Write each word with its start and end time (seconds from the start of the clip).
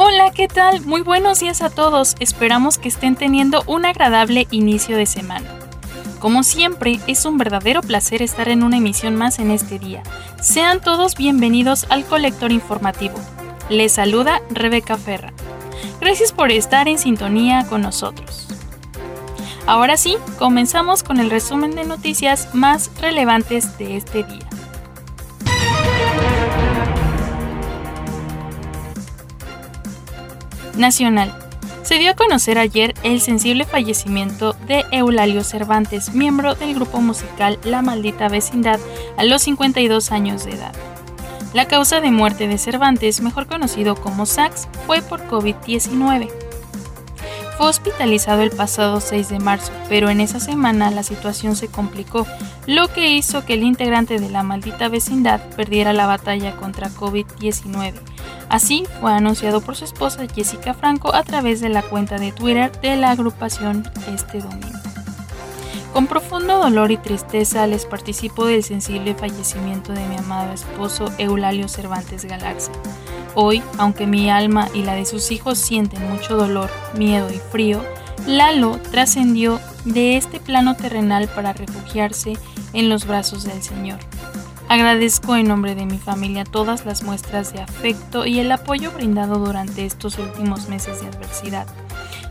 Hola, 0.00 0.30
¿qué 0.30 0.46
tal? 0.46 0.82
Muy 0.82 1.00
buenos 1.00 1.40
días 1.40 1.60
a 1.60 1.70
todos. 1.70 2.14
Esperamos 2.20 2.78
que 2.78 2.86
estén 2.86 3.16
teniendo 3.16 3.64
un 3.66 3.84
agradable 3.84 4.46
inicio 4.52 4.96
de 4.96 5.06
semana. 5.06 5.50
Como 6.20 6.44
siempre, 6.44 7.00
es 7.08 7.24
un 7.24 7.36
verdadero 7.36 7.82
placer 7.82 8.22
estar 8.22 8.48
en 8.48 8.62
una 8.62 8.76
emisión 8.76 9.16
más 9.16 9.40
en 9.40 9.50
este 9.50 9.80
día. 9.80 10.04
Sean 10.40 10.80
todos 10.80 11.16
bienvenidos 11.16 11.84
al 11.88 12.04
Colector 12.04 12.52
Informativo. 12.52 13.18
Les 13.70 13.90
saluda 13.90 14.40
Rebeca 14.50 14.96
Ferra. 14.96 15.32
Gracias 16.00 16.30
por 16.30 16.52
estar 16.52 16.86
en 16.86 16.98
sintonía 16.98 17.66
con 17.68 17.82
nosotros. 17.82 18.46
Ahora 19.66 19.96
sí, 19.96 20.16
comenzamos 20.38 21.02
con 21.02 21.18
el 21.18 21.28
resumen 21.28 21.74
de 21.74 21.82
noticias 21.82 22.54
más 22.54 22.92
relevantes 23.00 23.76
de 23.78 23.96
este 23.96 24.22
día. 24.22 24.47
Nacional. 30.78 31.34
Se 31.82 31.98
dio 31.98 32.12
a 32.12 32.14
conocer 32.16 32.58
ayer 32.58 32.94
el 33.02 33.20
sensible 33.20 33.64
fallecimiento 33.64 34.54
de 34.66 34.84
Eulalio 34.90 35.42
Cervantes, 35.42 36.14
miembro 36.14 36.54
del 36.54 36.74
grupo 36.74 37.00
musical 37.00 37.58
La 37.64 37.82
Maldita 37.82 38.28
Vecindad, 38.28 38.78
a 39.16 39.24
los 39.24 39.42
52 39.42 40.12
años 40.12 40.44
de 40.44 40.52
edad. 40.52 40.72
La 41.54 41.66
causa 41.66 42.00
de 42.00 42.10
muerte 42.10 42.46
de 42.46 42.58
Cervantes, 42.58 43.20
mejor 43.20 43.46
conocido 43.46 43.96
como 43.96 44.26
Sax, 44.26 44.68
fue 44.86 45.00
por 45.02 45.26
COVID-19. 45.28 46.47
Fue 47.58 47.66
hospitalizado 47.66 48.42
el 48.42 48.52
pasado 48.52 49.00
6 49.00 49.28
de 49.28 49.40
marzo, 49.40 49.72
pero 49.88 50.08
en 50.08 50.20
esa 50.20 50.40
semana 50.40 50.90
la 50.92 51.02
situación 51.02 51.56
se 51.56 51.66
complicó, 51.68 52.24
lo 52.66 52.86
que 52.88 53.10
hizo 53.10 53.44
que 53.44 53.54
el 53.54 53.64
integrante 53.64 54.20
de 54.20 54.30
la 54.30 54.44
maldita 54.44 54.88
vecindad 54.88 55.40
perdiera 55.56 55.92
la 55.92 56.06
batalla 56.06 56.56
contra 56.56 56.88
COVID-19 56.88 57.94
Así 58.48 58.84
fue 59.00 59.12
anunciado 59.12 59.60
por 59.60 59.76
su 59.76 59.84
esposa 59.84 60.26
Jessica 60.34 60.72
Franco 60.72 61.14
a 61.14 61.22
través 61.22 61.60
de 61.60 61.68
la 61.68 61.82
cuenta 61.82 62.16
de 62.18 62.32
Twitter 62.32 62.72
de 62.80 62.96
la 62.96 63.10
agrupación 63.10 63.90
este 64.14 64.40
domingo. 64.40 64.78
Con 65.92 66.06
profundo 66.06 66.58
dolor 66.58 66.90
y 66.90 66.96
tristeza 66.96 67.66
les 67.66 67.84
participo 67.84 68.46
del 68.46 68.62
sensible 68.62 69.14
fallecimiento 69.14 69.92
de 69.92 70.06
mi 70.06 70.16
amado 70.16 70.52
esposo 70.52 71.12
Eulalio 71.18 71.68
Cervantes 71.68 72.24
Galarza. 72.24 72.72
Hoy, 73.34 73.62
aunque 73.78 74.06
mi 74.06 74.30
alma 74.30 74.68
y 74.74 74.82
la 74.82 74.94
de 74.94 75.04
sus 75.04 75.30
hijos 75.30 75.58
sienten 75.58 76.08
mucho 76.08 76.36
dolor, 76.36 76.70
miedo 76.96 77.30
y 77.30 77.38
frío, 77.38 77.82
Lalo 78.26 78.78
trascendió 78.90 79.60
de 79.84 80.16
este 80.16 80.40
plano 80.40 80.76
terrenal 80.76 81.28
para 81.28 81.52
refugiarse 81.52 82.36
en 82.72 82.88
los 82.88 83.06
brazos 83.06 83.44
del 83.44 83.62
Señor. 83.62 83.98
Agradezco 84.68 85.34
en 85.34 85.48
nombre 85.48 85.74
de 85.74 85.86
mi 85.86 85.96
familia 85.96 86.44
todas 86.44 86.84
las 86.84 87.02
muestras 87.02 87.54
de 87.54 87.62
afecto 87.62 88.26
y 88.26 88.38
el 88.38 88.52
apoyo 88.52 88.92
brindado 88.92 89.38
durante 89.38 89.86
estos 89.86 90.18
últimos 90.18 90.68
meses 90.68 91.00
de 91.00 91.08
adversidad. 91.08 91.66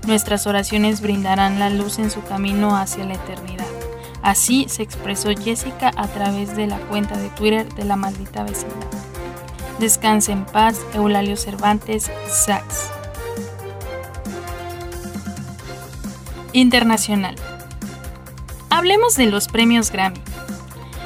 Nuestras 0.06 0.46
oraciones 0.46 1.02
brindarán 1.02 1.58
la 1.58 1.72
luz 1.72 1.98
en 1.98 2.12
su 2.12 2.22
camino 2.22 2.78
hacia 2.78 3.06
la 3.06 3.16
eternidad. 3.16 3.66
Así 4.22 4.68
se 4.70 4.84
expresó 4.84 5.30
Jessica 5.30 5.92
a 5.96 6.08
través 6.08 6.56
de 6.56 6.68
la 6.68 6.78
cuenta 6.78 7.18
de 7.18 7.30
Twitter 7.30 7.74
de 7.74 7.86
la 7.86 7.96
maldita 7.96 8.44
vecindad. 8.44 9.07
Descanse 9.80 10.32
en 10.32 10.44
paz, 10.46 10.80
Eulalio 10.94 11.38
Cervantes, 11.38 12.10
Sachs. 12.28 12.90
Internacional. 16.52 17.36
Hablemos 18.72 19.16
de 19.16 19.28
los 19.28 19.48
premios 19.48 19.92
Grammy. 19.92 20.20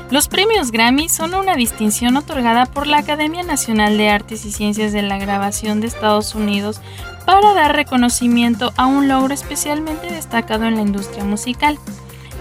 Los 0.09 0.29
premios 0.29 0.71
Grammy 0.71 1.09
son 1.09 1.33
una 1.33 1.55
distinción 1.55 2.15
otorgada 2.15 2.65
por 2.65 2.87
la 2.87 2.99
Academia 2.99 3.43
Nacional 3.43 3.97
de 3.97 4.09
Artes 4.09 4.45
y 4.45 4.51
Ciencias 4.53 4.93
de 4.93 5.01
la 5.01 5.17
Grabación 5.17 5.81
de 5.81 5.87
Estados 5.87 6.33
Unidos 6.33 6.79
para 7.25 7.53
dar 7.53 7.75
reconocimiento 7.75 8.71
a 8.77 8.85
un 8.85 9.09
logro 9.09 9.33
especialmente 9.33 10.09
destacado 10.09 10.65
en 10.65 10.75
la 10.75 10.81
industria 10.81 11.25
musical. 11.25 11.77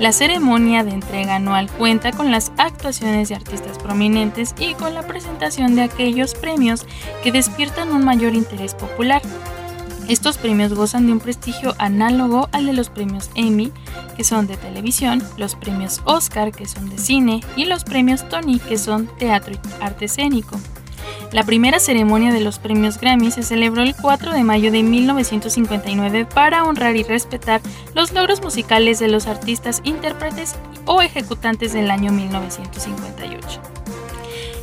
La 0.01 0.13
ceremonia 0.13 0.83
de 0.83 0.93
entrega 0.93 1.37
anual 1.37 1.71
cuenta 1.71 2.11
con 2.13 2.31
las 2.31 2.53
actuaciones 2.57 3.29
de 3.29 3.35
artistas 3.35 3.77
prominentes 3.77 4.55
y 4.59 4.73
con 4.73 4.95
la 4.95 5.07
presentación 5.07 5.77
de 5.77 5.83
aquellos 5.83 6.35
premios 6.35 6.87
que 7.23 7.31
despiertan 7.31 7.93
un 7.93 8.03
mayor 8.03 8.35
interés 8.35 8.75
popular. 8.75 9.21
Estos 10.09 10.39
premios 10.39 10.73
gozan 10.73 11.05
de 11.05 11.13
un 11.13 11.21
prestigio 11.21 11.75
análogo 11.77 12.49
al 12.53 12.65
de 12.65 12.73
los 12.73 12.89
premios 12.89 13.31
Emmy, 13.35 13.73
que 14.17 14.25
son 14.25 14.47
de 14.47 14.57
televisión, 14.57 15.23
los 15.37 15.55
premios 15.55 16.01
Oscar, 16.07 16.51
que 16.51 16.67
son 16.67 16.89
de 16.89 16.97
cine, 16.97 17.43
y 17.55 17.67
los 17.67 17.85
premios 17.85 18.27
Tony, 18.31 18.59
que 18.59 18.79
son 18.79 19.07
teatro 19.19 19.53
y 19.53 19.85
arte 19.85 20.07
escénico. 20.07 20.59
La 21.33 21.45
primera 21.45 21.79
ceremonia 21.79 22.33
de 22.33 22.41
los 22.41 22.59
premios 22.59 22.99
Grammy 22.99 23.31
se 23.31 23.45
celebró 23.45 23.83
el 23.83 23.95
4 23.95 24.33
de 24.33 24.43
mayo 24.43 24.73
de 24.73 24.83
1959 24.83 26.27
para 26.27 26.65
honrar 26.65 26.97
y 26.97 27.05
respetar 27.05 27.61
los 27.95 28.13
logros 28.13 28.43
musicales 28.43 28.99
de 28.99 29.07
los 29.07 29.29
artistas, 29.29 29.81
intérpretes 29.85 30.57
o 30.87 31.03
ejecutantes 31.03 31.73
del 31.73 31.93
año 31.93 32.11
1958. 32.11 33.61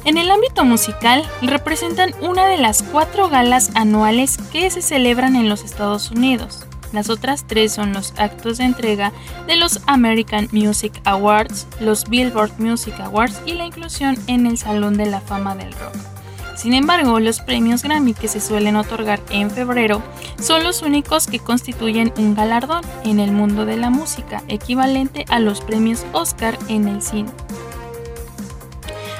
En 0.04 0.18
el 0.18 0.30
ámbito 0.30 0.66
musical, 0.66 1.24
representan 1.42 2.14
una 2.22 2.46
de 2.46 2.58
las 2.58 2.84
cuatro 2.84 3.30
galas 3.30 3.72
anuales 3.76 4.38
que 4.52 4.70
se 4.70 4.82
celebran 4.82 5.38
en 5.38 5.48
los 5.48 5.64
Estados 5.64 6.12
Unidos. 6.12 6.66
Las 6.92 7.10
otras 7.10 7.46
tres 7.48 7.74
son 7.74 7.94
los 7.94 8.14
actos 8.18 8.58
de 8.58 8.66
entrega 8.66 9.14
de 9.48 9.56
los 9.56 9.82
American 9.86 10.50
Music 10.52 10.94
Awards, 11.06 11.68
los 11.80 12.10
Billboard 12.10 12.52
Music 12.58 12.94
Awards 13.00 13.42
y 13.46 13.54
la 13.54 13.66
inclusión 13.66 14.18
en 14.28 14.48
el 14.48 14.58
Salón 14.58 14.96
de 14.96 15.06
la 15.06 15.22
Fama 15.22 15.56
del 15.56 15.72
Rock. 15.74 16.17
Sin 16.58 16.74
embargo, 16.74 17.20
los 17.20 17.40
premios 17.40 17.84
Grammy 17.84 18.16
que 18.16 18.28
se 18.28 18.42
suelen 18.42 18.78
otorgar 18.78 19.22
en 19.30 19.52
febrero 19.52 20.02
son 20.42 20.64
los 20.64 20.82
únicos 20.82 21.28
que 21.28 21.38
constituyen 21.38 22.12
un 22.18 22.34
galardón 22.34 22.82
en 23.04 23.20
el 23.20 23.32
mundo 23.32 23.68
de 23.68 23.78
la 23.78 23.92
música, 23.92 24.42
equivalente 24.48 25.24
a 25.30 25.40
los 25.40 25.62
premios 25.62 26.04
Oscar 26.14 26.58
en 26.68 26.88
el 26.88 27.04
cine. 27.04 27.30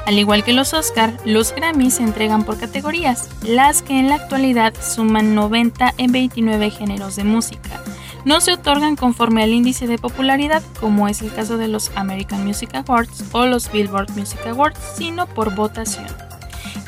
Al 0.08 0.18
igual 0.18 0.44
que 0.44 0.54
los 0.54 0.74
Oscar, 0.74 1.16
los 1.26 1.54
Grammy 1.54 1.92
se 1.92 2.02
entregan 2.02 2.44
por 2.44 2.58
categorías, 2.58 3.30
las 3.44 3.84
que 3.84 4.00
en 4.00 4.10
la 4.10 4.16
actualidad 4.16 4.74
suman 4.82 5.36
90 5.36 5.94
en 5.98 6.12
29 6.12 6.72
géneros 6.72 7.18
de 7.18 7.24
música. 7.24 7.84
No 8.26 8.42
se 8.42 8.54
otorgan 8.54 8.96
conforme 8.96 9.44
al 9.44 9.54
índice 9.54 9.86
de 9.86 10.00
popularidad, 10.00 10.64
como 10.80 11.08
es 11.08 11.22
el 11.22 11.32
caso 11.32 11.58
de 11.58 11.68
los 11.68 11.92
American 11.96 12.44
Music 12.46 12.74
Awards 12.74 13.26
o 13.32 13.46
los 13.46 13.72
Billboard 13.72 14.10
Music 14.18 14.40
Awards, 14.48 14.80
sino 14.98 15.28
por 15.28 15.54
votación. 15.54 16.27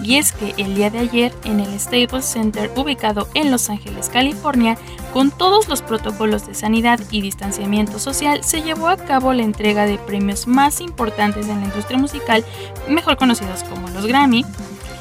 Y 0.01 0.15
es 0.15 0.31
que 0.31 0.53
el 0.57 0.75
día 0.75 0.89
de 0.89 0.99
ayer 0.99 1.33
en 1.43 1.59
el 1.59 1.77
Staples 1.79 2.25
Center 2.25 2.71
ubicado 2.75 3.27
en 3.33 3.51
Los 3.51 3.69
Ángeles, 3.69 4.09
California, 4.09 4.77
con 5.13 5.31
todos 5.31 5.67
los 5.67 5.81
protocolos 5.81 6.47
de 6.47 6.53
sanidad 6.53 6.99
y 7.11 7.21
distanciamiento 7.21 7.99
social, 7.99 8.43
se 8.43 8.61
llevó 8.61 8.87
a 8.87 8.97
cabo 8.97 9.33
la 9.33 9.43
entrega 9.43 9.85
de 9.85 9.97
premios 9.97 10.47
más 10.47 10.79
importantes 10.79 11.47
en 11.47 11.59
la 11.59 11.65
industria 11.65 11.97
musical, 11.97 12.45
mejor 12.87 13.17
conocidos 13.17 13.63
como 13.63 13.89
los 13.89 14.05
Grammy, 14.05 14.45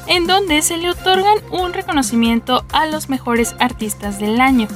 en 0.07 0.27
donde 0.27 0.61
se 0.61 0.77
le 0.77 0.89
otorgan 0.89 1.37
un 1.51 1.71
reconocimiento 1.71 2.65
a 2.73 2.85
los 2.87 3.09
mejores 3.09 3.55
artistas 3.59 4.19
del 4.19 4.41
año. 4.41 4.67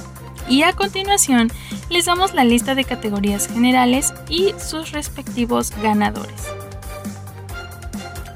Y 0.48 0.64
a 0.64 0.74
continuación 0.74 1.52
les 1.90 2.06
damos 2.06 2.34
la 2.34 2.44
lista 2.44 2.76
de 2.76 2.84
categorías 2.84 3.48
generales 3.48 4.14
y 4.30 4.54
sus 4.60 4.92
respectivos 4.92 5.72
ganadores. 5.82 6.53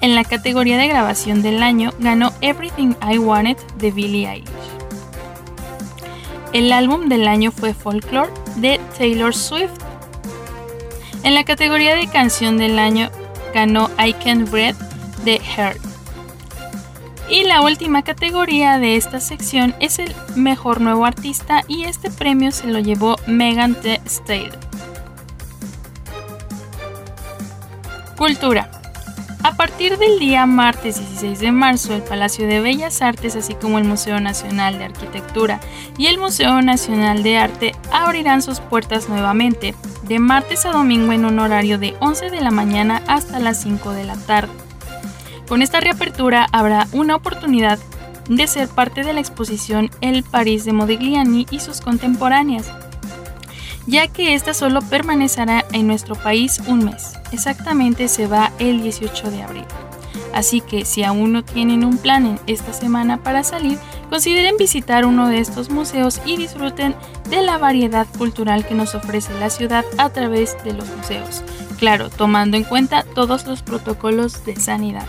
En 0.07 0.15
la 0.15 0.23
categoría 0.23 0.77
de 0.77 0.87
grabación 0.87 1.41
del 1.41 1.61
año 1.61 1.91
ganó 1.99 2.31
Everything 2.39 2.93
I 3.05 3.17
Wanted 3.17 3.57
de 3.77 3.91
Billie 3.91 4.25
Eilish. 4.25 4.47
El 6.53 6.71
álbum 6.71 7.09
del 7.09 7.27
año 7.27 7.51
fue 7.51 7.73
Folklore 7.73 8.31
de 8.55 8.79
Taylor 8.97 9.35
Swift. 9.35 9.73
En 11.23 11.35
la 11.35 11.43
categoría 11.43 11.93
de 11.93 12.07
canción 12.07 12.57
del 12.57 12.79
año 12.79 13.11
ganó 13.53 13.89
I 13.99 14.13
Can't 14.13 14.49
Breathe 14.49 14.77
de 15.25 15.41
Her. 15.57 15.75
Y 17.29 17.43
la 17.43 17.59
última 17.61 18.01
categoría 18.03 18.79
de 18.79 18.95
esta 18.95 19.19
sección 19.19 19.75
es 19.81 19.99
el 19.99 20.15
mejor 20.37 20.79
nuevo 20.79 21.05
artista 21.05 21.65
y 21.67 21.83
este 21.83 22.09
premio 22.09 22.53
se 22.53 22.67
lo 22.67 22.79
llevó 22.79 23.17
Megan 23.27 23.75
Thee 23.75 23.99
Stallion. 24.05 24.55
Cultura. 28.15 28.76
A 29.47 29.55
partir 29.55 29.97
del 29.97 30.19
día 30.19 30.45
martes 30.45 30.97
16 30.97 31.39
de 31.39 31.53
marzo, 31.53 31.93
el 31.93 32.01
Palacio 32.01 32.45
de 32.47 32.59
Bellas 32.59 33.01
Artes, 33.01 33.33
así 33.37 33.55
como 33.55 33.77
el 33.77 33.85
Museo 33.85 34.19
Nacional 34.19 34.77
de 34.77 34.83
Arquitectura 34.83 35.61
y 35.97 36.07
el 36.07 36.17
Museo 36.17 36.61
Nacional 36.61 37.23
de 37.23 37.37
Arte 37.37 37.71
abrirán 37.89 38.41
sus 38.41 38.59
puertas 38.59 39.07
nuevamente, 39.07 39.73
de 40.03 40.19
martes 40.19 40.65
a 40.65 40.71
domingo 40.71 41.13
en 41.13 41.23
un 41.23 41.39
horario 41.39 41.77
de 41.77 41.95
11 42.01 42.29
de 42.29 42.41
la 42.41 42.51
mañana 42.51 43.01
hasta 43.07 43.39
las 43.39 43.61
5 43.61 43.91
de 43.91 44.03
la 44.03 44.17
tarde. 44.17 44.51
Con 45.47 45.61
esta 45.61 45.79
reapertura 45.79 46.47
habrá 46.51 46.85
una 46.91 47.15
oportunidad 47.15 47.79
de 48.27 48.47
ser 48.47 48.67
parte 48.67 49.05
de 49.05 49.13
la 49.13 49.21
exposición 49.21 49.89
El 50.01 50.23
París 50.23 50.65
de 50.65 50.73
Modigliani 50.73 51.47
y 51.51 51.61
sus 51.61 51.79
contemporáneas, 51.79 52.69
ya 53.87 54.07
que 54.07 54.35
esta 54.35 54.53
solo 54.53 54.81
permanecerá 54.81 55.65
en 55.71 55.87
nuestro 55.87 56.15
país 56.15 56.61
un 56.67 56.85
mes. 56.85 57.13
Exactamente 57.31 58.07
se 58.09 58.27
va 58.27 58.51
el 58.59 58.83
18 58.83 59.31
de 59.31 59.41
abril. 59.41 59.65
Así 60.33 60.61
que 60.61 60.85
si 60.85 61.03
aún 61.03 61.31
no 61.31 61.43
tienen 61.43 61.83
un 61.83 61.97
plan 61.97 62.25
en 62.25 62.39
esta 62.45 62.73
semana 62.73 63.23
para 63.23 63.43
salir, 63.43 63.79
consideren 64.09 64.57
visitar 64.57 65.05
uno 65.05 65.29
de 65.29 65.39
estos 65.39 65.69
museos 65.69 66.21
y 66.25 66.37
disfruten 66.37 66.95
de 67.29 67.41
la 67.41 67.57
variedad 67.57 68.05
cultural 68.17 68.65
que 68.65 68.75
nos 68.75 68.93
ofrece 68.93 69.33
la 69.39 69.49
ciudad 69.49 69.85
a 69.97 70.09
través 70.09 70.55
de 70.63 70.73
los 70.73 70.87
museos. 70.89 71.43
Claro, 71.79 72.09
tomando 72.09 72.57
en 72.57 72.65
cuenta 72.65 73.03
todos 73.15 73.47
los 73.47 73.63
protocolos 73.63 74.45
de 74.45 74.57
sanidad. 74.57 75.07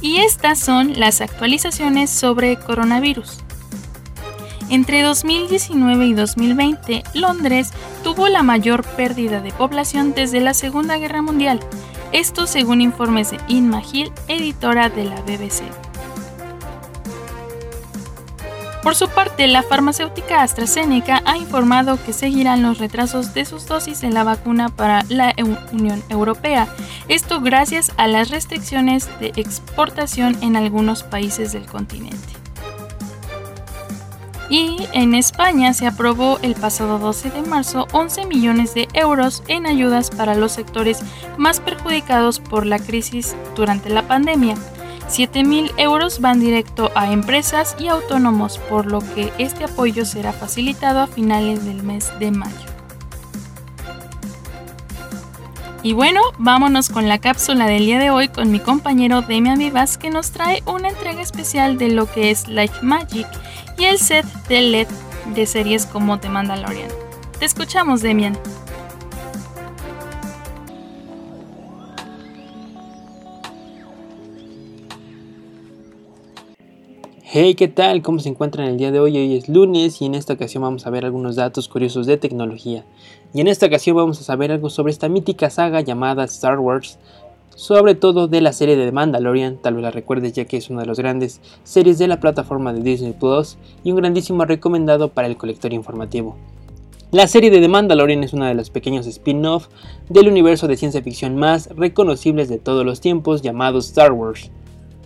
Y 0.00 0.16
estas 0.16 0.58
son 0.58 0.98
las 0.98 1.20
actualizaciones 1.20 2.10
sobre 2.10 2.56
coronavirus. 2.56 3.38
Entre 4.72 5.02
2019 5.02 6.06
y 6.06 6.14
2020, 6.14 7.02
Londres 7.12 7.74
tuvo 8.02 8.28
la 8.28 8.42
mayor 8.42 8.82
pérdida 8.82 9.42
de 9.42 9.52
población 9.52 10.14
desde 10.14 10.40
la 10.40 10.54
Segunda 10.54 10.96
Guerra 10.96 11.20
Mundial, 11.20 11.60
esto 12.12 12.46
según 12.46 12.80
informes 12.80 13.32
de 13.32 13.38
Inma 13.48 13.82
Hill, 13.82 14.10
editora 14.28 14.88
de 14.88 15.04
la 15.04 15.20
BBC. 15.20 15.64
Por 18.82 18.94
su 18.94 19.10
parte, 19.10 19.46
la 19.46 19.62
farmacéutica 19.62 20.42
AstraZeneca 20.42 21.20
ha 21.26 21.36
informado 21.36 22.02
que 22.02 22.14
seguirán 22.14 22.62
los 22.62 22.78
retrasos 22.78 23.34
de 23.34 23.44
sus 23.44 23.66
dosis 23.66 24.00
de 24.00 24.08
la 24.08 24.24
vacuna 24.24 24.70
para 24.70 25.04
la 25.10 25.34
Unión 25.70 26.02
Europea, 26.08 26.66
esto 27.08 27.42
gracias 27.42 27.92
a 27.98 28.08
las 28.08 28.30
restricciones 28.30 29.10
de 29.20 29.34
exportación 29.36 30.34
en 30.40 30.56
algunos 30.56 31.02
países 31.02 31.52
del 31.52 31.66
continente. 31.66 32.41
Y 34.52 34.86
en 34.92 35.14
España 35.14 35.72
se 35.72 35.86
aprobó 35.86 36.38
el 36.42 36.54
pasado 36.54 36.98
12 36.98 37.30
de 37.30 37.40
marzo 37.40 37.88
11 37.92 38.26
millones 38.26 38.74
de 38.74 38.86
euros 38.92 39.42
en 39.48 39.64
ayudas 39.64 40.10
para 40.10 40.34
los 40.34 40.52
sectores 40.52 41.00
más 41.38 41.58
perjudicados 41.58 42.38
por 42.38 42.66
la 42.66 42.78
crisis 42.78 43.34
durante 43.56 43.88
la 43.88 44.06
pandemia. 44.06 44.56
7.000 45.08 45.72
euros 45.78 46.20
van 46.20 46.38
directo 46.38 46.90
a 46.94 47.14
empresas 47.14 47.74
y 47.78 47.88
autónomos, 47.88 48.58
por 48.58 48.84
lo 48.84 48.98
que 49.00 49.32
este 49.38 49.64
apoyo 49.64 50.04
será 50.04 50.34
facilitado 50.34 51.00
a 51.00 51.06
finales 51.06 51.64
del 51.64 51.82
mes 51.82 52.12
de 52.18 52.30
mayo. 52.30 52.66
Y 55.82 55.94
bueno, 55.94 56.20
vámonos 56.36 56.90
con 56.90 57.08
la 57.08 57.18
cápsula 57.18 57.66
del 57.66 57.86
día 57.86 57.98
de 57.98 58.10
hoy 58.10 58.28
con 58.28 58.52
mi 58.52 58.60
compañero 58.60 59.22
Demian 59.22 59.58
Vivas 59.58 59.96
que 59.96 60.10
nos 60.10 60.30
trae 60.30 60.62
una 60.66 60.90
entrega 60.90 61.22
especial 61.22 61.78
de 61.78 61.88
lo 61.88 62.04
que 62.04 62.30
es 62.30 62.48
Life 62.48 62.82
Magic 62.82 63.26
y 63.82 63.84
el 63.84 63.98
set 63.98 64.24
de 64.48 64.62
LED 64.62 64.86
de 65.34 65.44
series 65.44 65.86
como 65.86 66.20
The 66.20 66.28
Mandalorian. 66.28 66.88
Te 67.40 67.46
escuchamos, 67.46 68.00
Demian. 68.00 68.38
Hey, 77.24 77.56
¿qué 77.56 77.66
tal? 77.66 78.02
¿Cómo 78.02 78.20
se 78.20 78.28
encuentran 78.28 78.68
el 78.68 78.76
día 78.76 78.92
de 78.92 79.00
hoy? 79.00 79.16
Hoy 79.16 79.34
es 79.34 79.48
lunes 79.48 80.00
y 80.00 80.06
en 80.06 80.14
esta 80.14 80.34
ocasión 80.34 80.62
vamos 80.62 80.86
a 80.86 80.90
ver 80.90 81.04
algunos 81.04 81.34
datos 81.34 81.66
curiosos 81.66 82.06
de 82.06 82.18
tecnología. 82.18 82.84
Y 83.34 83.40
en 83.40 83.48
esta 83.48 83.66
ocasión 83.66 83.96
vamos 83.96 84.20
a 84.20 84.22
saber 84.22 84.52
algo 84.52 84.70
sobre 84.70 84.92
esta 84.92 85.08
mítica 85.08 85.50
saga 85.50 85.80
llamada 85.80 86.22
Star 86.24 86.60
Wars, 86.60 87.00
sobre 87.54 87.94
todo 87.94 88.28
de 88.28 88.40
la 88.40 88.52
serie 88.52 88.76
de 88.76 88.86
The 88.86 88.92
Mandalorian, 88.92 89.58
tal 89.58 89.74
vez 89.74 89.82
la 89.82 89.90
recuerdes 89.90 90.32
ya 90.32 90.44
que 90.44 90.56
es 90.56 90.70
una 90.70 90.80
de 90.80 90.86
las 90.86 90.98
grandes 90.98 91.40
series 91.64 91.98
de 91.98 92.08
la 92.08 92.20
plataforma 92.20 92.72
de 92.72 92.82
Disney 92.82 93.12
Plus 93.12 93.56
y 93.84 93.90
un 93.90 93.96
grandísimo 93.96 94.44
recomendado 94.44 95.08
para 95.08 95.28
el 95.28 95.36
colector 95.36 95.72
informativo. 95.72 96.36
La 97.12 97.26
serie 97.26 97.50
de 97.50 97.60
The 97.60 97.68
Mandalorian 97.68 98.24
es 98.24 98.32
uno 98.32 98.46
de 98.46 98.54
los 98.54 98.70
pequeños 98.70 99.06
spin-off 99.06 99.68
del 100.08 100.28
universo 100.28 100.66
de 100.66 100.78
ciencia 100.78 101.02
ficción 101.02 101.36
más 101.36 101.68
reconocibles 101.76 102.48
de 102.48 102.58
todos 102.58 102.86
los 102.86 103.00
tiempos 103.02 103.42
llamado 103.42 103.80
Star 103.80 104.12
Wars. 104.12 104.50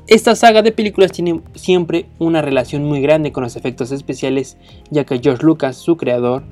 Esta 0.06 0.36
saga 0.36 0.62
de 0.62 0.70
películas 0.70 1.10
tiene 1.10 1.40
siempre 1.56 2.06
una 2.20 2.42
relación 2.42 2.84
muy 2.84 3.00
grande 3.00 3.32
con 3.32 3.42
los 3.42 3.56
efectos 3.56 3.90
especiales, 3.90 4.56
ya 4.88 5.04
que 5.04 5.18
George 5.18 5.44
Lucas, 5.44 5.78
su 5.78 5.96
creador, 5.96 6.44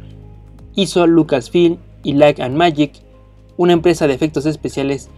hizo 0.74 1.06
Lucasfilm 1.06 1.76
y 2.02 2.14
Light 2.14 2.40
and 2.40 2.56
Magic, 2.56 2.92
una 3.56 3.74
empresa 3.74 4.08
de 4.08 4.14
efectos 4.14 4.46
especiales 4.46 5.08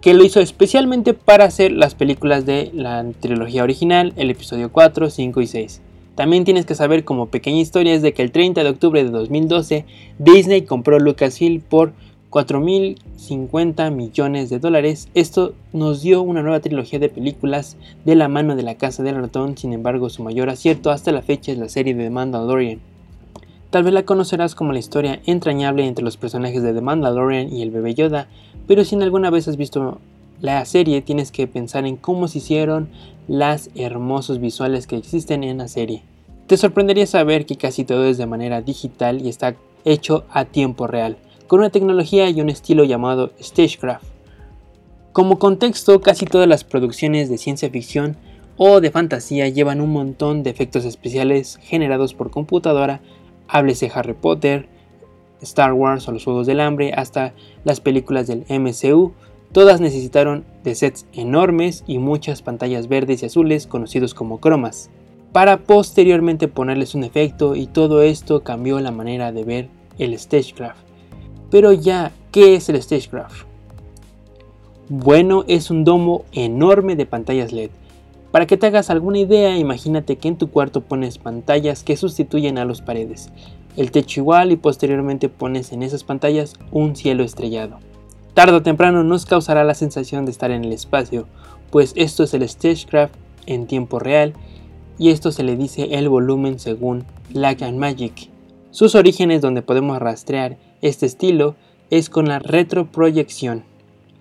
que 0.00 0.14
lo 0.14 0.24
hizo 0.24 0.40
especialmente 0.40 1.14
para 1.14 1.44
hacer 1.44 1.72
las 1.72 1.94
películas 1.94 2.46
de 2.46 2.70
la 2.72 3.04
trilogía 3.20 3.64
original, 3.64 4.12
el 4.16 4.30
episodio 4.30 4.70
4, 4.70 5.10
5 5.10 5.40
y 5.40 5.46
6. 5.46 5.82
También 6.14 6.44
tienes 6.44 6.66
que 6.66 6.74
saber 6.74 7.04
como 7.04 7.26
pequeña 7.26 7.60
historia 7.60 7.94
es 7.94 8.02
de 8.02 8.12
que 8.12 8.22
el 8.22 8.32
30 8.32 8.64
de 8.64 8.70
octubre 8.70 9.04
de 9.04 9.10
2012 9.10 9.84
Disney 10.18 10.62
compró 10.62 10.98
Lucasfilm 10.98 11.60
por 11.60 11.92
4.050 12.30 13.90
millones 13.92 14.50
de 14.50 14.58
dólares. 14.58 15.08
Esto 15.14 15.54
nos 15.72 16.02
dio 16.02 16.22
una 16.22 16.42
nueva 16.42 16.60
trilogía 16.60 16.98
de 16.98 17.08
películas 17.08 17.76
de 18.04 18.14
la 18.14 18.28
mano 18.28 18.56
de 18.56 18.62
la 18.62 18.74
Casa 18.74 19.02
del 19.02 19.16
Ratón, 19.16 19.56
sin 19.56 19.72
embargo 19.72 20.10
su 20.10 20.22
mayor 20.22 20.50
acierto 20.50 20.90
hasta 20.90 21.12
la 21.12 21.22
fecha 21.22 21.52
es 21.52 21.58
la 21.58 21.68
serie 21.68 21.94
de 21.94 22.10
Mandalorian. 22.10 22.80
Tal 23.70 23.82
vez 23.82 23.92
la 23.92 24.04
conocerás 24.04 24.54
como 24.54 24.72
la 24.72 24.78
historia 24.78 25.20
entrañable 25.26 25.86
entre 25.86 26.04
los 26.04 26.16
personajes 26.16 26.62
de 26.62 26.72
The 26.72 26.80
Mandalorian 26.80 27.52
y 27.52 27.62
el 27.62 27.70
bebé 27.70 27.94
Yoda, 27.94 28.28
pero 28.66 28.84
si 28.84 28.94
en 28.94 29.02
alguna 29.02 29.30
vez 29.30 29.46
has 29.46 29.56
visto 29.56 30.00
la 30.40 30.64
serie 30.64 31.02
tienes 31.02 31.32
que 31.32 31.46
pensar 31.46 31.84
en 31.84 31.96
cómo 31.96 32.28
se 32.28 32.38
hicieron 32.38 32.88
las 33.26 33.70
hermosos 33.74 34.40
visuales 34.40 34.86
que 34.86 34.96
existen 34.96 35.44
en 35.44 35.58
la 35.58 35.68
serie. 35.68 36.02
Te 36.46 36.56
sorprendería 36.56 37.06
saber 37.06 37.44
que 37.44 37.56
casi 37.56 37.84
todo 37.84 38.06
es 38.06 38.16
de 38.16 38.26
manera 38.26 38.62
digital 38.62 39.20
y 39.20 39.28
está 39.28 39.56
hecho 39.84 40.24
a 40.30 40.44
tiempo 40.44 40.86
real 40.86 41.18
con 41.48 41.60
una 41.60 41.70
tecnología 41.70 42.28
y 42.28 42.40
un 42.40 42.50
estilo 42.50 42.84
llamado 42.84 43.32
Stagecraft. 43.42 44.04
Como 45.12 45.38
contexto, 45.38 46.00
casi 46.00 46.26
todas 46.26 46.46
las 46.46 46.62
producciones 46.62 47.30
de 47.30 47.38
ciencia 47.38 47.70
ficción 47.70 48.16
o 48.58 48.80
de 48.80 48.90
fantasía 48.90 49.48
llevan 49.48 49.80
un 49.80 49.90
montón 49.90 50.42
de 50.42 50.50
efectos 50.50 50.84
especiales 50.84 51.58
generados 51.62 52.12
por 52.12 52.30
computadora, 52.30 53.00
háblese 53.48 53.90
Harry 53.94 54.14
Potter, 54.14 54.68
Star 55.40 55.72
Wars 55.72 56.08
o 56.08 56.12
los 56.12 56.24
Juegos 56.24 56.46
del 56.46 56.60
Hambre, 56.60 56.92
hasta 56.94 57.32
las 57.64 57.80
películas 57.80 58.26
del 58.26 58.44
MCU, 58.48 59.12
todas 59.52 59.80
necesitaron 59.80 60.44
de 60.64 60.74
sets 60.74 61.06
enormes 61.12 61.84
y 61.86 61.98
muchas 61.98 62.42
pantallas 62.42 62.88
verdes 62.88 63.22
y 63.22 63.26
azules 63.26 63.66
conocidos 63.66 64.14
como 64.14 64.38
cromas, 64.38 64.90
para 65.32 65.58
posteriormente 65.58 66.48
ponerles 66.48 66.94
un 66.94 67.04
efecto 67.04 67.54
y 67.54 67.66
todo 67.66 68.02
esto 68.02 68.42
cambió 68.42 68.80
la 68.80 68.90
manera 68.90 69.32
de 69.32 69.44
ver 69.44 69.68
el 69.98 70.18
Stagecraft. 70.18 70.80
Pero 71.50 71.72
ya, 71.72 72.12
¿qué 72.30 72.54
es 72.54 72.68
el 72.68 72.80
Stagecraft? 72.82 73.46
Bueno, 74.88 75.44
es 75.48 75.70
un 75.70 75.84
domo 75.84 76.24
enorme 76.32 76.96
de 76.96 77.06
pantallas 77.06 77.52
LED. 77.52 77.70
Para 78.30 78.46
que 78.46 78.56
te 78.56 78.66
hagas 78.66 78.90
alguna 78.90 79.18
idea, 79.18 79.56
imagínate 79.56 80.16
que 80.16 80.28
en 80.28 80.36
tu 80.36 80.50
cuarto 80.50 80.82
pones 80.82 81.18
pantallas 81.18 81.82
que 81.82 81.96
sustituyen 81.96 82.58
a 82.58 82.64
las 82.64 82.82
paredes, 82.82 83.30
el 83.76 83.90
techo 83.90 84.20
igual 84.20 84.52
y 84.52 84.56
posteriormente 84.56 85.28
pones 85.28 85.72
en 85.72 85.82
esas 85.82 86.04
pantallas 86.04 86.54
un 86.70 86.94
cielo 86.94 87.24
estrellado. 87.24 87.78
Tarde 88.34 88.56
o 88.56 88.62
temprano 88.62 89.02
nos 89.02 89.24
causará 89.24 89.64
la 89.64 89.74
sensación 89.74 90.24
de 90.24 90.30
estar 90.30 90.50
en 90.50 90.64
el 90.64 90.72
espacio, 90.72 91.26
pues 91.70 91.92
esto 91.96 92.22
es 92.22 92.34
el 92.34 92.46
Stagecraft 92.48 93.14
en 93.46 93.66
tiempo 93.66 93.98
real 93.98 94.34
y 94.98 95.10
esto 95.10 95.32
se 95.32 95.42
le 95.42 95.56
dice 95.56 95.88
el 95.92 96.08
volumen 96.08 96.58
según 96.58 97.04
Light 97.32 97.62
and 97.62 97.78
Magic. 97.78 98.30
Sus 98.70 98.94
orígenes 98.94 99.40
donde 99.40 99.62
podemos 99.62 99.98
rastrear 99.98 100.58
este 100.82 101.06
estilo 101.06 101.56
es 101.90 102.10
con 102.10 102.28
la 102.28 102.38
retroproyección. 102.38 103.64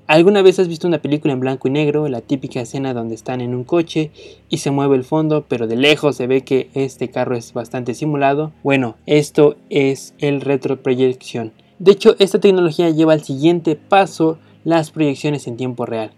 ¿Alguna 0.08 0.42
vez 0.42 0.58
has 0.58 0.70
visto 0.70 0.88
una 0.88 1.02
película 1.02 1.34
en 1.34 1.42
blanco 1.42 1.68
y 1.68 1.72
negro, 1.72 2.08
la 2.08 2.22
típica 2.22 2.62
escena 2.62 2.94
donde 2.94 3.14
están 3.14 3.42
en 3.42 3.54
un 3.54 3.66
coche 3.66 4.12
y 4.48 4.60
se 4.60 4.72
mueve 4.72 4.96
el 4.96 5.04
fondo, 5.04 5.44
pero 5.50 5.68
de 5.68 5.76
lejos 5.76 6.16
se 6.16 6.28
ve 6.28 6.46
que 6.46 6.70
este 6.74 7.10
carro 7.10 7.36
es 7.36 7.52
bastante 7.52 7.94
simulado? 7.94 8.54
Bueno, 8.64 8.96
esto 9.06 9.58
es 9.70 10.14
el 10.20 10.40
retroproyección. 10.40 11.52
De 11.80 11.92
hecho, 11.92 12.16
esta 12.20 12.40
tecnología 12.40 12.90
lleva 12.90 13.12
al 13.12 13.22
siguiente 13.22 13.76
paso 13.76 14.38
las 14.64 14.92
proyecciones 14.92 15.46
en 15.46 15.58
tiempo 15.58 15.86
real, 15.86 16.12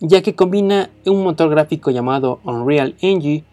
ya 0.00 0.20
que 0.20 0.34
combina 0.34 0.90
un 1.06 1.22
motor 1.22 1.48
gráfico 1.48 1.92
llamado 1.92 2.40
Unreal 2.42 2.96
Engine. 3.00 3.44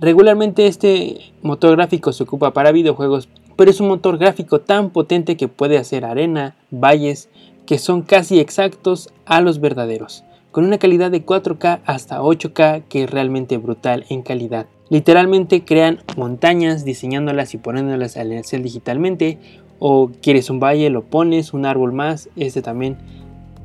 Regularmente 0.00 0.66
este 0.66 1.32
motor 1.42 1.76
gráfico 1.76 2.12
se 2.12 2.24
ocupa 2.24 2.52
para 2.52 2.72
videojuegos 2.72 3.28
pero 3.58 3.72
es 3.72 3.80
un 3.80 3.88
motor 3.88 4.18
gráfico 4.18 4.60
tan 4.60 4.90
potente 4.90 5.36
que 5.36 5.48
puede 5.48 5.78
hacer 5.78 6.04
arena, 6.04 6.54
valles, 6.70 7.28
que 7.68 7.76
son 7.76 8.00
casi 8.00 8.40
exactos 8.40 9.12
a 9.26 9.42
los 9.42 9.60
verdaderos, 9.60 10.24
con 10.52 10.64
una 10.64 10.78
calidad 10.78 11.10
de 11.10 11.26
4K 11.26 11.80
hasta 11.84 12.22
8K 12.22 12.84
que 12.88 13.04
es 13.04 13.10
realmente 13.10 13.58
brutal 13.58 14.06
en 14.08 14.22
calidad. 14.22 14.64
Literalmente 14.88 15.66
crean 15.66 15.98
montañas 16.16 16.86
diseñándolas 16.86 17.52
y 17.52 17.58
poniéndolas 17.58 18.16
al 18.16 18.32
Excel 18.32 18.62
digitalmente 18.62 19.38
o 19.80 20.10
quieres 20.22 20.48
un 20.48 20.60
valle, 20.60 20.88
lo 20.88 21.02
pones, 21.02 21.52
un 21.52 21.66
árbol 21.66 21.92
más, 21.92 22.30
este 22.36 22.62
también 22.62 22.96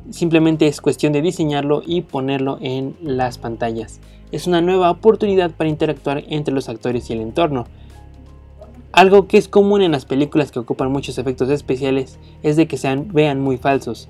simplemente 0.09 0.67
es 0.67 0.81
cuestión 0.81 1.13
de 1.13 1.21
diseñarlo 1.21 1.81
y 1.85 2.01
ponerlo 2.01 2.57
en 2.59 2.97
las 3.01 3.37
pantallas. 3.37 4.01
Es 4.33 4.47
una 4.47 4.59
nueva 4.59 4.91
oportunidad 4.91 5.51
para 5.51 5.69
interactuar 5.69 6.25
entre 6.27 6.53
los 6.53 6.67
actores 6.67 7.09
y 7.09 7.13
el 7.13 7.21
entorno. 7.21 7.67
Algo 8.93 9.27
que 9.27 9.39
es 9.39 9.47
común 9.47 9.81
en 9.81 9.91
las 9.91 10.05
películas 10.05 10.51
que 10.51 10.59
ocupan 10.59 10.91
muchos 10.91 11.17
efectos 11.17 11.49
especiales 11.49 12.19
es 12.43 12.55
de 12.57 12.67
que 12.67 12.77
sean 12.77 13.07
vean 13.11 13.41
muy 13.41 13.57
falsos, 13.57 14.07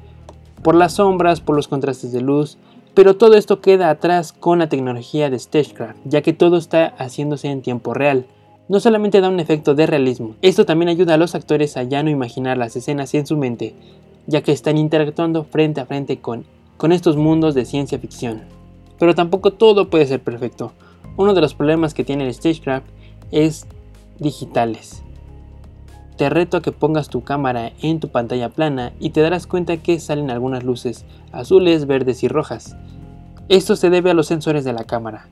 por 0.62 0.76
las 0.76 0.96
sombras, 0.96 1.40
por 1.40 1.56
los 1.56 1.70
contrastes 1.70 2.12
de 2.12 2.20
luz, 2.20 2.58
pero 2.94 3.16
todo 3.16 3.36
esto 3.36 3.62
queda 3.62 3.90
atrás 3.90 4.34
con 4.34 4.60
la 4.60 4.68
tecnología 4.68 5.30
de 5.30 5.40
Stagecraft, 5.40 6.00
ya 6.04 6.22
que 6.22 6.34
todo 6.34 6.58
está 6.58 6.88
haciéndose 6.98 7.48
en 7.48 7.62
tiempo 7.62 7.94
real. 7.94 8.26
No 8.68 8.82
solamente 8.82 9.22
da 9.22 9.30
un 9.30 9.40
efecto 9.40 9.74
de 9.74 9.88
realismo, 9.88 10.36
esto 10.42 10.66
también 10.66 10.90
ayuda 10.90 11.14
a 11.14 11.18
los 11.18 11.34
actores 11.34 11.78
a 11.78 11.84
ya 11.84 12.04
no 12.04 12.10
imaginar 12.10 12.58
las 12.58 12.76
escenas 12.76 13.14
en 13.14 13.26
su 13.26 13.38
mente, 13.38 13.76
ya 14.28 14.42
que 14.42 14.52
están 14.52 14.78
interactuando 14.78 15.46
frente 15.46 15.80
a 15.80 15.86
frente 15.86 16.20
con, 16.20 16.44
con 16.76 16.92
estos 16.92 17.16
mundos 17.16 17.56
de 17.56 17.64
ciencia 17.64 18.00
ficción. 18.00 18.42
Pero 19.00 19.16
tampoco 19.16 19.54
todo 19.54 19.90
puede 19.90 20.08
ser 20.08 20.22
perfecto. 20.22 20.74
Uno 21.16 21.34
de 21.34 21.40
los 21.40 21.54
problemas 21.54 21.94
que 21.94 22.04
tiene 22.04 22.28
el 22.28 22.34
Stagecraft 22.34 22.86
es 23.32 23.66
digitales. 24.24 25.04
Te 26.18 26.30
reto 26.30 26.58
a 26.58 26.62
que 26.62 26.72
pongas 26.72 27.10
tu 27.10 27.24
cámara 27.24 27.72
en 27.82 28.00
tu 28.00 28.10
pantalla 28.10 28.50
plana 28.50 28.94
y 29.00 29.12
te 29.12 29.22
darás 29.22 29.46
cuenta 29.48 29.78
que 29.78 30.00
salen 30.00 30.32
algunas 30.32 30.64
luces 30.64 31.06
azules, 31.32 31.86
verdes 31.86 32.24
y 32.24 32.28
rojas. 32.28 32.76
Esto 33.50 33.76
se 33.76 33.90
debe 33.90 34.12
a 34.12 34.14
los 34.14 34.28
sensores 34.28 34.64
de 34.64 34.74
la 34.74 34.86
cámara. 34.86 35.28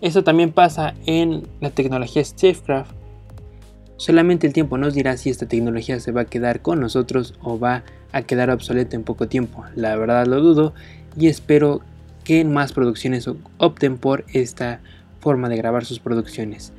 Esto 0.00 0.24
también 0.24 0.50
pasa 0.52 0.94
en 1.06 1.46
la 1.60 1.70
tecnología 1.70 2.24
Stagecraft. 2.24 2.90
Solamente 3.96 4.46
el 4.46 4.52
tiempo 4.52 4.78
nos 4.78 4.94
dirá 4.94 5.16
si 5.16 5.30
esta 5.30 5.46
tecnología 5.46 6.00
se 6.00 6.12
va 6.12 6.22
a 6.22 6.26
quedar 6.26 6.60
con 6.60 6.80
nosotros 6.80 7.34
o 7.42 7.58
va 7.58 7.84
a 8.10 8.22
quedar 8.22 8.50
obsoleta 8.50 8.96
en 8.96 9.04
poco 9.04 9.28
tiempo. 9.28 9.64
La 9.76 9.94
verdad 9.96 10.26
lo 10.26 10.40
dudo 10.40 10.74
y 11.16 11.28
espero 11.28 11.82
que 12.24 12.44
más 12.44 12.72
producciones 12.72 13.28
opten 13.58 13.98
por 13.98 14.24
esta 14.32 14.80
forma 15.20 15.48
de 15.48 15.56
grabar 15.56 15.84
sus 15.84 16.00
producciones 16.00 16.72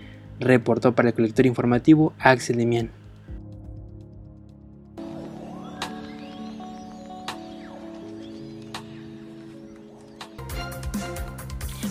reportó 0.44 0.94
para 0.94 1.10
el 1.10 1.16
colector 1.16 1.46
informativo 1.46 2.14
Axel 2.20 2.58
Demian. 2.58 2.92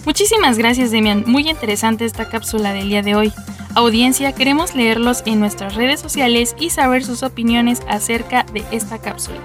Muchísimas 0.05 0.59
gracias 0.59 0.91
Demian, 0.91 1.25
muy 1.27 1.49
interesante 1.49 2.05
esta 2.05 2.29
cápsula 2.29 2.73
del 2.73 2.89
día 2.89 3.03
de 3.03 3.15
hoy. 3.15 3.33
Audiencia, 3.75 4.33
queremos 4.33 4.75
leerlos 4.75 5.23
en 5.25 5.41
nuestras 5.41 5.75
redes 5.75 6.01
sociales 6.01 6.55
y 6.59 6.71
saber 6.71 7.05
sus 7.05 7.23
opiniones 7.23 7.81
acerca 7.89 8.45
de 8.53 8.63
esta 8.71 8.99
cápsula. 8.99 9.41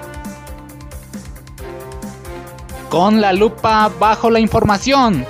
Con 2.90 3.22
la 3.22 3.32
lupa 3.32 3.90
bajo 4.00 4.30
la 4.30 4.40
información. 4.40 5.26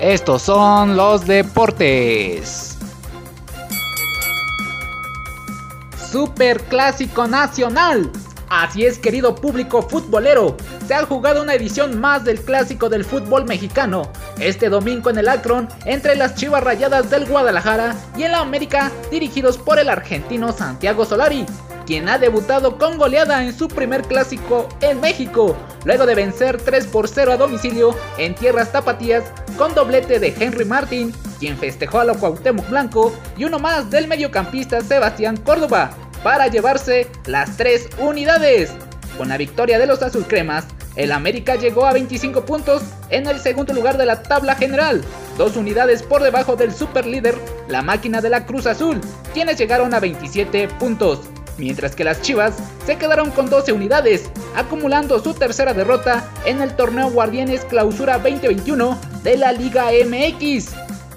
Estos 0.00 0.42
son 0.42 0.94
los 0.94 1.26
deportes. 1.26 2.76
Super 6.10 6.60
Clásico 6.64 7.26
Nacional. 7.26 8.12
Así 8.48 8.84
es, 8.84 8.98
querido 8.98 9.34
público 9.34 9.82
futbolero, 9.82 10.56
se 10.86 10.94
ha 10.94 11.04
jugado 11.04 11.42
una 11.42 11.54
edición 11.54 11.98
más 11.98 12.24
del 12.24 12.40
clásico 12.40 12.88
del 12.88 13.04
fútbol 13.04 13.44
mexicano, 13.44 14.12
este 14.38 14.68
domingo 14.68 15.10
en 15.10 15.18
el 15.18 15.28
Akron, 15.28 15.68
entre 15.84 16.14
las 16.14 16.36
Chivas 16.36 16.62
Rayadas 16.62 17.10
del 17.10 17.26
Guadalajara 17.26 17.96
y 18.16 18.22
el 18.22 18.34
América, 18.34 18.92
dirigidos 19.10 19.58
por 19.58 19.80
el 19.80 19.88
argentino 19.88 20.52
Santiago 20.52 21.04
Solari 21.04 21.44
quien 21.86 22.08
ha 22.08 22.18
debutado 22.18 22.76
con 22.76 22.98
goleada 22.98 23.44
en 23.44 23.56
su 23.56 23.68
primer 23.68 24.02
clásico 24.02 24.68
en 24.80 25.00
México, 25.00 25.56
luego 25.84 26.04
de 26.04 26.16
vencer 26.16 26.60
3 26.60 26.86
por 26.88 27.08
0 27.08 27.32
a 27.32 27.36
domicilio 27.36 27.94
en 28.18 28.34
tierras 28.34 28.72
tapatías 28.72 29.24
con 29.56 29.74
doblete 29.74 30.18
de 30.18 30.34
Henry 30.38 30.64
Martin, 30.64 31.14
quien 31.38 31.56
festejó 31.56 32.00
a 32.00 32.04
la 32.04 32.14
Cuauhtémoc 32.14 32.68
Blanco, 32.68 33.14
y 33.36 33.44
uno 33.44 33.58
más 33.58 33.90
del 33.90 34.08
mediocampista 34.08 34.80
Sebastián 34.80 35.36
Córdoba, 35.36 35.90
para 36.22 36.48
llevarse 36.48 37.08
las 37.26 37.56
tres 37.56 37.88
unidades. 37.98 38.72
Con 39.16 39.28
la 39.28 39.38
victoria 39.38 39.78
de 39.78 39.86
los 39.86 40.02
azulcremas, 40.02 40.66
el 40.96 41.12
América 41.12 41.54
llegó 41.56 41.86
a 41.86 41.92
25 41.92 42.44
puntos 42.44 42.82
en 43.10 43.26
el 43.26 43.38
segundo 43.38 43.72
lugar 43.72 43.96
de 43.96 44.06
la 44.06 44.22
tabla 44.22 44.56
general, 44.56 45.04
dos 45.38 45.56
unidades 45.56 46.02
por 46.02 46.22
debajo 46.22 46.56
del 46.56 46.74
superlíder, 46.74 47.36
la 47.68 47.82
máquina 47.82 48.20
de 48.20 48.30
la 48.30 48.44
Cruz 48.44 48.66
Azul, 48.66 49.00
quienes 49.32 49.58
llegaron 49.58 49.94
a 49.94 50.00
27 50.00 50.68
puntos 50.80 51.20
mientras 51.58 51.94
que 51.94 52.04
las 52.04 52.22
Chivas 52.22 52.54
se 52.84 52.96
quedaron 52.96 53.30
con 53.30 53.48
12 53.48 53.72
unidades, 53.72 54.30
acumulando 54.54 55.18
su 55.20 55.34
tercera 55.34 55.74
derrota 55.74 56.28
en 56.44 56.60
el 56.62 56.74
torneo 56.74 57.10
Guardianes 57.10 57.64
Clausura 57.64 58.18
2021 58.18 58.98
de 59.22 59.36
la 59.36 59.52
Liga 59.52 59.86
MX. 59.86 60.70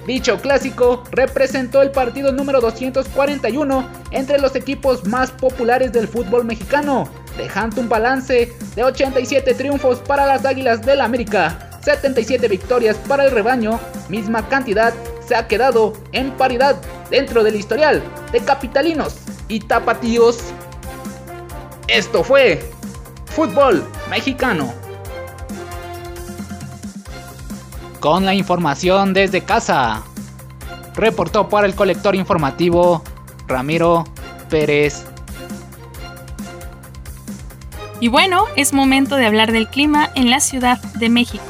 Dicho 0.08 0.42
clásico 0.42 1.04
representó 1.12 1.82
el 1.82 1.92
partido 1.92 2.32
número 2.32 2.62
241 2.62 3.88
entre 4.12 4.40
los 4.40 4.56
equipos 4.56 5.06
más 5.06 5.30
populares 5.30 5.92
del 5.92 6.08
fútbol 6.08 6.46
mexicano, 6.46 7.08
dejando 7.38 7.82
un 7.82 7.90
balance 7.90 8.52
de 8.76 8.84
87 8.84 9.54
triunfos 9.54 10.00
para 10.00 10.26
las 10.26 10.46
Águilas 10.46 10.82
del 10.82 11.02
América, 11.02 11.70
77 11.84 12.48
victorias 12.48 12.98
para 13.08 13.26
el 13.26 13.32
rebaño, 13.32 13.80
misma 14.10 14.48
cantidad 14.50 14.94
se 15.28 15.36
ha 15.36 15.48
quedado 15.48 15.94
en 16.12 16.32
paridad 16.32 16.76
dentro 17.12 17.44
del 17.44 17.56
historial 17.56 18.02
de 18.32 18.40
capitalinos 18.40 19.29
y 19.50 19.60
tapatíos. 19.60 20.38
Esto 21.88 22.24
fue 22.24 22.72
Fútbol 23.26 23.84
Mexicano. 24.10 24.74
Con 28.00 28.26
la 28.26 28.34
información 28.34 29.14
desde 29.14 29.44
casa, 29.44 30.04
reportó 30.96 31.50
para 31.50 31.68
el 31.68 31.76
colector 31.76 32.16
informativo 32.16 33.04
Ramiro 33.48 34.06
Pérez. 34.50 35.06
Y 38.00 38.08
bueno, 38.08 38.46
es 38.56 38.72
momento 38.72 39.18
de 39.18 39.26
hablar 39.26 39.52
del 39.52 39.68
clima 39.68 40.10
en 40.16 40.30
la 40.30 40.40
Ciudad 40.40 40.80
de 40.94 41.10
México 41.10 41.49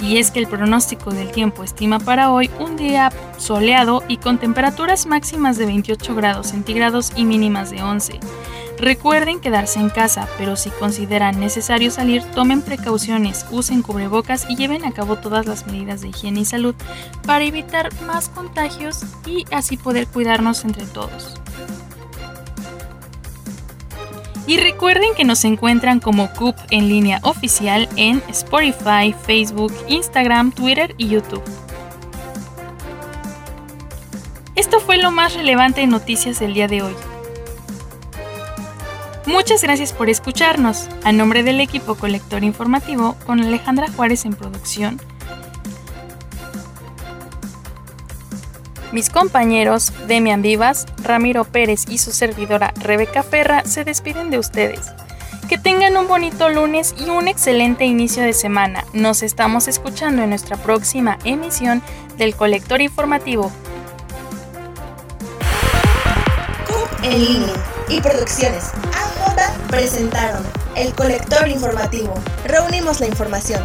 y 0.00 0.18
es 0.18 0.30
que 0.30 0.38
el 0.38 0.46
pronóstico 0.46 1.10
del 1.10 1.30
tiempo 1.30 1.64
estima 1.64 1.98
para 1.98 2.32
hoy 2.32 2.50
un 2.58 2.76
día 2.76 3.12
soleado 3.38 4.02
y 4.08 4.16
con 4.16 4.38
temperaturas 4.38 5.06
máximas 5.06 5.58
de 5.58 5.66
28 5.66 6.14
grados 6.14 6.48
centígrados 6.48 7.12
y 7.16 7.24
mínimas 7.24 7.70
de 7.70 7.82
11. 7.82 8.20
Recuerden 8.78 9.40
quedarse 9.40 9.78
en 9.78 9.90
casa, 9.90 10.26
pero 10.38 10.56
si 10.56 10.70
consideran 10.70 11.38
necesario 11.38 11.90
salir, 11.90 12.22
tomen 12.34 12.62
precauciones, 12.62 13.44
usen 13.50 13.82
cubrebocas 13.82 14.46
y 14.48 14.56
lleven 14.56 14.86
a 14.86 14.92
cabo 14.92 15.16
todas 15.16 15.44
las 15.44 15.66
medidas 15.66 16.00
de 16.00 16.08
higiene 16.08 16.40
y 16.40 16.44
salud 16.46 16.74
para 17.26 17.44
evitar 17.44 17.90
más 18.04 18.30
contagios 18.30 19.04
y 19.26 19.44
así 19.52 19.76
poder 19.76 20.06
cuidarnos 20.06 20.64
entre 20.64 20.86
todos. 20.86 21.38
Y 24.50 24.56
recuerden 24.56 25.14
que 25.16 25.22
nos 25.22 25.44
encuentran 25.44 26.00
como 26.00 26.28
CUP 26.32 26.56
en 26.72 26.88
línea 26.88 27.20
oficial 27.22 27.88
en 27.94 28.20
Spotify, 28.26 29.14
Facebook, 29.24 29.72
Instagram, 29.86 30.50
Twitter 30.50 30.92
y 30.98 31.06
YouTube. 31.06 31.44
Esto 34.56 34.80
fue 34.80 34.96
lo 34.96 35.12
más 35.12 35.34
relevante 35.34 35.82
en 35.82 35.90
noticias 35.90 36.40
del 36.40 36.54
día 36.54 36.66
de 36.66 36.82
hoy. 36.82 36.94
Muchas 39.24 39.62
gracias 39.62 39.92
por 39.92 40.10
escucharnos. 40.10 40.88
A 41.04 41.12
nombre 41.12 41.44
del 41.44 41.60
equipo 41.60 41.94
colector 41.94 42.42
informativo, 42.42 43.14
con 43.26 43.38
Alejandra 43.38 43.86
Juárez 43.94 44.24
en 44.24 44.32
producción, 44.32 45.00
Mis 48.92 49.08
compañeros 49.08 49.92
Demian 50.08 50.42
Vivas, 50.42 50.86
Ramiro 51.02 51.44
Pérez 51.44 51.84
y 51.88 51.98
su 51.98 52.10
servidora 52.10 52.72
Rebeca 52.76 53.22
Ferra 53.22 53.64
se 53.64 53.84
despiden 53.84 54.30
de 54.30 54.38
ustedes. 54.38 54.80
Que 55.48 55.58
tengan 55.58 55.96
un 55.96 56.08
bonito 56.08 56.48
lunes 56.48 56.94
y 56.98 57.08
un 57.08 57.28
excelente 57.28 57.84
inicio 57.84 58.22
de 58.22 58.32
semana. 58.32 58.84
Nos 58.92 59.22
estamos 59.22 59.68
escuchando 59.68 60.22
en 60.22 60.30
nuestra 60.30 60.56
próxima 60.56 61.18
emisión 61.24 61.82
del 62.18 62.34
Colector 62.34 62.80
Informativo. 62.80 63.50
En 67.02 67.24
línea 67.24 67.54
y 67.88 68.00
Producciones 68.00 68.72
AJ 68.92 69.68
presentaron 69.68 70.42
el 70.76 70.92
Colector 70.94 71.48
Informativo. 71.48 72.14
Reunimos 72.44 73.00
la 73.00 73.06
información. 73.06 73.64